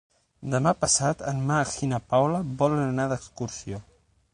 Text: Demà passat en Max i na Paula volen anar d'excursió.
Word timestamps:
Demà 0.53 0.71
passat 0.85 1.21
en 1.33 1.43
Max 1.51 1.75
i 1.89 1.93
na 1.95 2.01
Paula 2.15 2.43
volen 2.63 2.85
anar 2.91 3.11
d'excursió. 3.13 3.87